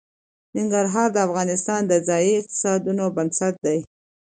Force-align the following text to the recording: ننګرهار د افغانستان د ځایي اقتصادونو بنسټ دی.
ننګرهار 0.55 1.09
د 1.13 1.17
افغانستان 1.27 1.81
د 1.87 1.93
ځایي 2.07 2.31
اقتصادونو 2.39 3.05
بنسټ 3.15 3.53
دی. 3.65 3.79